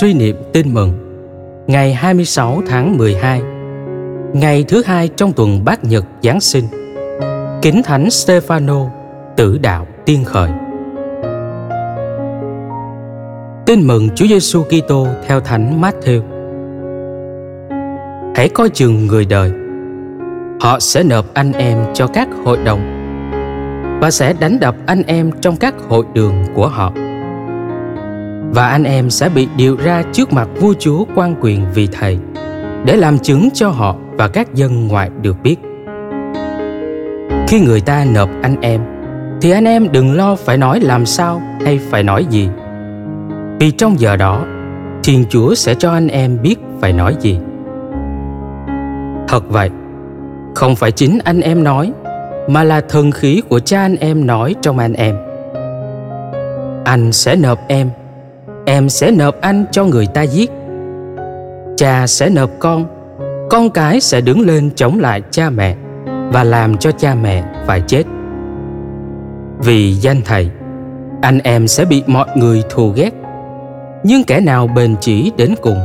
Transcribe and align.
suy 0.00 0.14
niệm 0.14 0.36
tin 0.52 0.74
mừng. 0.74 0.92
Ngày 1.66 1.94
26 1.94 2.62
tháng 2.68 2.98
12 2.98 3.42
ngày 4.32 4.64
thứ 4.68 4.82
hai 4.86 5.08
trong 5.08 5.32
tuần 5.32 5.64
bát 5.64 5.84
nhật 5.84 6.04
Giáng 6.22 6.40
sinh, 6.40 6.64
Kính 7.62 7.82
Thánh 7.82 8.08
Stefano, 8.08 8.88
tử 9.36 9.58
đạo 9.58 9.86
tiên 10.04 10.24
khởi. 10.24 10.50
Tin 13.66 13.86
mừng 13.86 14.08
Chúa 14.14 14.26
Giêsu 14.26 14.62
Kitô 14.62 15.06
theo 15.26 15.40
Thánh 15.40 15.80
Matthew. 15.80 16.22
Hãy 18.36 18.48
coi 18.48 18.68
chừng 18.68 19.06
người 19.06 19.24
đời. 19.24 19.52
Họ 20.60 20.80
sẽ 20.80 21.02
nộp 21.02 21.34
anh 21.34 21.52
em 21.52 21.78
cho 21.94 22.06
các 22.06 22.28
hội 22.44 22.58
đồng 22.64 22.80
Và 24.00 24.10
sẽ 24.10 24.32
đánh 24.40 24.60
đập 24.60 24.76
anh 24.86 25.02
em 25.02 25.30
trong 25.40 25.56
các 25.56 25.74
hội 25.88 26.04
đường 26.14 26.44
của 26.54 26.68
họ 26.68 26.92
và 28.50 28.68
anh 28.68 28.84
em 28.84 29.10
sẽ 29.10 29.28
bị 29.28 29.48
điều 29.56 29.76
ra 29.76 30.02
trước 30.12 30.32
mặt 30.32 30.48
vua 30.60 30.74
chúa 30.78 31.04
quan 31.14 31.34
quyền 31.40 31.66
vì 31.74 31.86
thầy, 31.86 32.18
để 32.84 32.96
làm 32.96 33.18
chứng 33.18 33.48
cho 33.54 33.68
họ 33.68 33.96
và 34.12 34.28
các 34.28 34.54
dân 34.54 34.88
ngoại 34.88 35.10
được 35.22 35.36
biết. 35.42 35.56
Khi 37.48 37.60
người 37.60 37.80
ta 37.80 38.04
nộp 38.14 38.28
anh 38.42 38.56
em, 38.60 38.80
thì 39.40 39.50
anh 39.50 39.64
em 39.64 39.92
đừng 39.92 40.16
lo 40.16 40.36
phải 40.36 40.56
nói 40.56 40.80
làm 40.80 41.06
sao 41.06 41.42
hay 41.64 41.78
phải 41.78 42.02
nói 42.02 42.26
gì. 42.30 42.48
Vì 43.60 43.70
trong 43.70 44.00
giờ 44.00 44.16
đó, 44.16 44.44
thiên 45.04 45.24
chúa 45.28 45.54
sẽ 45.54 45.74
cho 45.74 45.92
anh 45.92 46.08
em 46.08 46.42
biết 46.42 46.56
phải 46.80 46.92
nói 46.92 47.16
gì. 47.20 47.38
Thật 49.28 49.48
vậy, 49.48 49.70
không 50.54 50.76
phải 50.76 50.92
chính 50.92 51.18
anh 51.24 51.40
em 51.40 51.64
nói, 51.64 51.92
mà 52.48 52.64
là 52.64 52.80
thần 52.80 53.10
khí 53.10 53.42
của 53.48 53.58
cha 53.58 53.80
anh 53.80 53.96
em 53.96 54.26
nói 54.26 54.54
trong 54.62 54.78
anh 54.78 54.92
em. 54.92 55.16
Anh 56.84 57.12
sẽ 57.12 57.36
nộp 57.36 57.58
em 57.68 57.90
em 58.66 58.88
sẽ 58.88 59.10
nộp 59.10 59.40
anh 59.40 59.64
cho 59.70 59.84
người 59.84 60.06
ta 60.06 60.22
giết. 60.22 60.50
Cha 61.76 62.06
sẽ 62.06 62.28
nộp 62.28 62.50
con. 62.58 62.86
Con 63.50 63.70
cái 63.70 64.00
sẽ 64.00 64.20
đứng 64.20 64.40
lên 64.40 64.70
chống 64.76 64.98
lại 65.00 65.22
cha 65.30 65.50
mẹ 65.50 65.76
và 66.32 66.44
làm 66.44 66.76
cho 66.76 66.90
cha 66.90 67.14
mẹ 67.14 67.44
phải 67.66 67.82
chết. 67.86 68.02
Vì 69.58 69.92
danh 69.92 70.20
thầy, 70.24 70.50
anh 71.22 71.38
em 71.38 71.68
sẽ 71.68 71.84
bị 71.84 72.02
mọi 72.06 72.26
người 72.34 72.62
thù 72.70 72.92
ghét. 72.96 73.10
Nhưng 74.04 74.24
kẻ 74.24 74.40
nào 74.40 74.66
bền 74.66 74.96
chỉ 75.00 75.32
đến 75.36 75.54
cùng, 75.62 75.78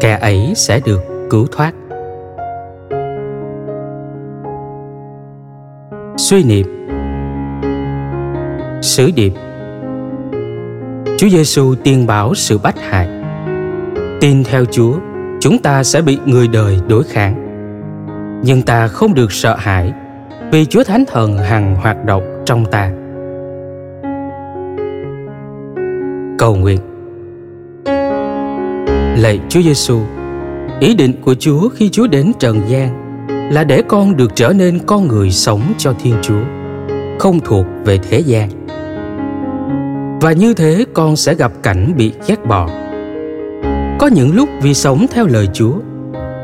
kẻ 0.00 0.18
ấy 0.20 0.52
sẽ 0.56 0.80
được 0.86 1.28
cứu 1.30 1.46
thoát. 1.52 1.72
Suy 6.16 6.44
niệm. 6.44 6.88
Sứ 8.82 9.10
điệp. 9.14 9.32
Chúa 11.18 11.28
Giêsu 11.28 11.74
tiên 11.74 12.06
bảo 12.06 12.34
sự 12.34 12.58
bách 12.58 12.80
hại. 12.80 13.08
Tin 14.20 14.44
theo 14.44 14.64
Chúa, 14.64 14.92
chúng 15.40 15.58
ta 15.58 15.84
sẽ 15.84 16.02
bị 16.02 16.18
người 16.26 16.48
đời 16.48 16.78
đối 16.88 17.04
kháng. 17.04 17.34
Nhưng 18.44 18.62
ta 18.62 18.88
không 18.88 19.14
được 19.14 19.32
sợ 19.32 19.56
hãi 19.56 19.92
vì 20.52 20.64
Chúa 20.64 20.84
Thánh 20.84 21.04
Thần 21.06 21.38
hằng 21.38 21.74
hoạt 21.74 22.04
động 22.04 22.42
trong 22.44 22.64
ta. 22.64 22.90
Cầu 26.38 26.56
nguyện 26.56 26.78
Lạy 29.22 29.40
Chúa 29.48 29.62
Giêsu, 29.62 30.00
ý 30.80 30.94
định 30.94 31.12
của 31.22 31.34
Chúa 31.34 31.68
khi 31.68 31.88
Chúa 31.88 32.06
đến 32.06 32.32
trần 32.38 32.60
gian 32.68 32.88
là 33.52 33.64
để 33.64 33.82
con 33.88 34.16
được 34.16 34.30
trở 34.34 34.52
nên 34.52 34.78
con 34.86 35.08
người 35.08 35.30
sống 35.30 35.62
cho 35.78 35.94
Thiên 36.02 36.14
Chúa, 36.22 36.42
không 37.18 37.40
thuộc 37.40 37.66
về 37.84 37.98
thế 38.10 38.18
gian 38.18 38.50
và 40.20 40.32
như 40.32 40.54
thế 40.54 40.84
con 40.94 41.16
sẽ 41.16 41.34
gặp 41.34 41.52
cảnh 41.62 41.92
bị 41.96 42.12
ghét 42.26 42.46
bỏ. 42.46 42.68
Có 43.98 44.06
những 44.06 44.34
lúc 44.34 44.48
vì 44.62 44.74
sống 44.74 45.06
theo 45.10 45.26
lời 45.26 45.48
chúa, 45.52 45.72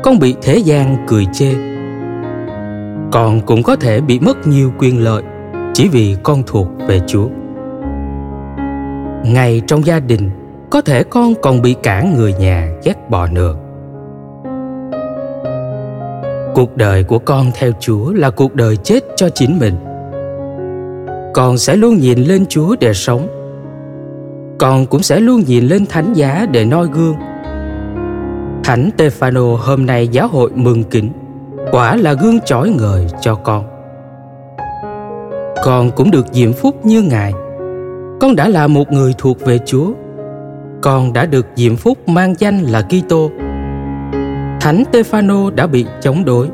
con 0.03 0.19
bị 0.19 0.35
thế 0.41 0.57
gian 0.57 0.97
cười 1.07 1.25
chê. 1.33 1.53
Con 3.11 3.41
cũng 3.45 3.63
có 3.63 3.75
thể 3.75 4.01
bị 4.01 4.19
mất 4.19 4.47
nhiều 4.47 4.71
quyền 4.79 5.03
lợi 5.03 5.23
chỉ 5.73 5.87
vì 5.87 6.15
con 6.23 6.43
thuộc 6.47 6.67
về 6.87 6.99
chúa. 7.07 7.27
Ngay 9.25 9.61
trong 9.67 9.85
gia 9.85 9.99
đình, 9.99 10.29
có 10.69 10.81
thể 10.81 11.03
con 11.03 11.33
còn 11.41 11.61
bị 11.61 11.75
cả 11.83 12.03
người 12.17 12.33
nhà 12.33 12.69
ghét 12.83 13.09
bỏ 13.09 13.27
nữa. 13.27 13.55
Cuộc 16.55 16.77
đời 16.77 17.03
của 17.03 17.19
con 17.19 17.51
theo 17.59 17.71
chúa 17.79 18.13
là 18.13 18.29
cuộc 18.29 18.55
đời 18.55 18.77
chết 18.77 19.03
cho 19.15 19.29
chính 19.29 19.59
mình. 19.59 19.75
Con 21.33 21.57
sẽ 21.57 21.75
luôn 21.75 21.97
nhìn 21.97 22.19
lên 22.19 22.45
chúa 22.45 22.75
để 22.79 22.93
sống 22.93 23.42
con 24.63 24.85
cũng 24.85 25.03
sẽ 25.03 25.19
luôn 25.19 25.43
nhìn 25.47 25.67
lên 25.67 25.85
thánh 25.85 26.13
giá 26.13 26.45
để 26.51 26.65
noi 26.65 26.87
gương 26.91 27.15
thánh 28.63 28.89
Stefano 28.97 29.55
hôm 29.55 29.85
nay 29.85 30.07
giáo 30.07 30.27
hội 30.27 30.51
mừng 30.55 30.83
kính, 30.83 31.11
quả 31.71 31.95
là 31.95 32.13
gương 32.13 32.39
chói 32.39 32.69
ngời 32.69 33.07
cho 33.21 33.35
con 33.35 33.65
con 35.63 35.91
cũng 35.91 36.11
được 36.11 36.25
diễm 36.31 36.53
phúc 36.53 36.85
như 36.85 37.01
ngài 37.01 37.33
con 38.21 38.35
đã 38.35 38.47
là 38.47 38.67
một 38.67 38.91
người 38.91 39.13
thuộc 39.17 39.45
về 39.45 39.59
chúa 39.65 39.91
con 40.81 41.13
đã 41.13 41.25
được 41.25 41.45
diễm 41.55 41.75
phúc 41.75 42.09
mang 42.09 42.35
danh 42.37 42.59
là 42.59 42.81
Kitô. 42.81 43.31
Thánh 44.61 44.83
Stefano 44.91 45.55
đã 45.55 45.67
bị 45.67 45.85
chống 46.01 46.25
đối. 46.25 46.47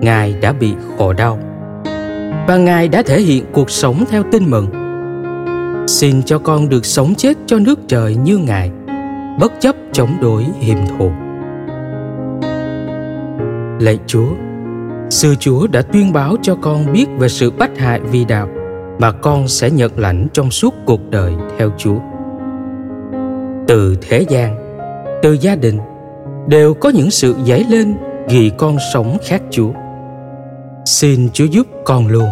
Ngài 0.00 0.34
đã 0.40 0.52
bị 0.52 0.74
khổ 0.98 1.12
đau. 1.12 1.38
Và 2.48 2.56
Ngài 2.56 2.88
đã 2.88 3.02
thể 3.02 3.20
hiện 3.20 3.44
cuộc 3.52 3.70
sống 3.70 4.04
theo 4.10 4.22
tin 4.32 4.50
mừng 4.50 4.81
Xin 5.92 6.22
cho 6.22 6.38
con 6.38 6.68
được 6.68 6.86
sống 6.86 7.14
chết 7.14 7.36
cho 7.46 7.58
nước 7.58 7.78
trời 7.88 8.16
như 8.16 8.38
Ngài, 8.38 8.70
bất 9.40 9.52
chấp 9.60 9.76
chống 9.92 10.16
đối 10.20 10.42
hiểm 10.42 10.78
thù. 10.98 11.10
Lạy 13.80 13.98
Chúa, 14.06 14.28
Sư 15.10 15.34
Chúa 15.40 15.66
đã 15.66 15.82
tuyên 15.82 16.12
báo 16.12 16.36
cho 16.42 16.54
con 16.62 16.92
biết 16.92 17.06
về 17.18 17.28
sự 17.28 17.50
bách 17.50 17.78
hại 17.78 18.00
vì 18.00 18.24
đạo 18.24 18.48
mà 18.98 19.12
con 19.12 19.48
sẽ 19.48 19.70
nhận 19.70 19.92
lãnh 19.96 20.26
trong 20.32 20.50
suốt 20.50 20.74
cuộc 20.86 21.10
đời 21.10 21.32
theo 21.58 21.70
Chúa. 21.78 21.98
Từ 23.68 23.96
thế 24.08 24.24
gian, 24.28 24.56
từ 25.22 25.32
gia 25.32 25.54
đình, 25.54 25.78
đều 26.46 26.74
có 26.74 26.88
những 26.88 27.10
sự 27.10 27.34
dấy 27.46 27.64
lên 27.68 27.94
vì 28.28 28.50
con 28.58 28.76
sống 28.92 29.16
khác 29.24 29.42
Chúa. 29.50 29.72
Xin 30.84 31.28
Chúa 31.32 31.44
giúp 31.44 31.66
con 31.84 32.06
luôn. 32.06 32.28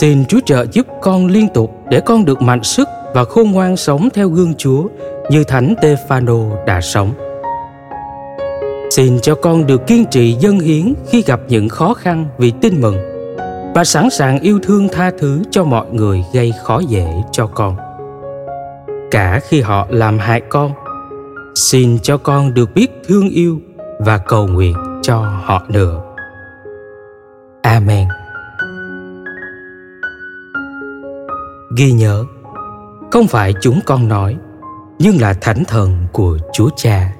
Xin 0.00 0.24
Chúa 0.24 0.40
trợ 0.46 0.66
giúp 0.72 0.86
con 1.02 1.26
liên 1.26 1.48
tục 1.54 1.70
để 1.90 2.00
con 2.00 2.24
được 2.24 2.42
mạnh 2.42 2.62
sức 2.62 2.88
và 3.14 3.24
khôn 3.24 3.50
ngoan 3.50 3.76
sống 3.76 4.08
theo 4.14 4.28
gương 4.28 4.54
Chúa 4.54 4.88
như 5.30 5.44
Thánh 5.44 5.74
Tefano 5.80 6.64
đã 6.64 6.80
sống. 6.80 7.10
Xin 8.90 9.18
cho 9.20 9.34
con 9.34 9.66
được 9.66 9.86
kiên 9.86 10.04
trì 10.10 10.32
dân 10.32 10.58
hiến 10.58 10.94
khi 11.08 11.22
gặp 11.22 11.40
những 11.48 11.68
khó 11.68 11.94
khăn 11.94 12.26
vì 12.38 12.52
tin 12.60 12.80
mừng 12.80 12.96
và 13.74 13.84
sẵn 13.84 14.10
sàng 14.10 14.40
yêu 14.40 14.58
thương 14.62 14.88
tha 14.88 15.10
thứ 15.18 15.42
cho 15.50 15.64
mọi 15.64 15.86
người 15.92 16.24
gây 16.32 16.52
khó 16.64 16.80
dễ 16.88 17.06
cho 17.32 17.46
con. 17.46 17.76
Cả 19.10 19.40
khi 19.48 19.60
họ 19.60 19.86
làm 19.90 20.18
hại 20.18 20.40
con, 20.48 20.72
xin 21.54 21.98
cho 22.02 22.16
con 22.16 22.54
được 22.54 22.74
biết 22.74 22.88
thương 23.08 23.28
yêu 23.28 23.60
và 23.98 24.18
cầu 24.18 24.46
nguyện 24.46 24.76
cho 25.02 25.16
họ 25.44 25.62
nữa. 25.68 26.00
Amen. 27.62 28.08
Ghi 31.76 31.92
nhớ. 31.92 32.24
Không 33.10 33.26
phải 33.26 33.54
chúng 33.62 33.80
con 33.84 34.08
nói 34.08 34.36
nhưng 34.98 35.20
là 35.20 35.34
thánh 35.34 35.64
thần 35.64 36.06
của 36.12 36.38
chúa 36.52 36.70
cha. 36.76 37.15